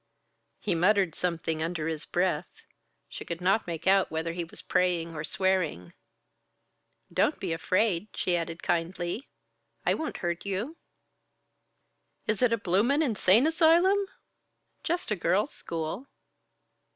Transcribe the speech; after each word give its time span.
He 0.59 0.73
muttered 0.73 1.13
something 1.13 1.61
under 1.61 1.87
his 1.87 2.05
breath. 2.07 2.63
She 3.07 3.23
could 3.23 3.39
not 3.39 3.67
make 3.67 3.85
out 3.85 4.09
whether 4.09 4.33
he 4.33 4.43
was 4.43 4.63
praying 4.63 5.13
or 5.13 5.23
swearing. 5.23 5.93
"Don't 7.13 7.39
be 7.39 7.53
afraid," 7.53 8.07
she 8.15 8.35
added 8.35 8.63
kindly. 8.63 9.29
"I 9.85 9.93
won't 9.93 10.17
hurt 10.17 10.43
you." 10.43 10.75
"Is 12.25 12.41
it 12.41 12.51
a 12.51 12.57
bloomin' 12.57 13.03
insane 13.03 13.45
asylum?" 13.45 14.07
"Just 14.83 15.11
a 15.11 15.15
girl's 15.15 15.53
school." 15.53 16.07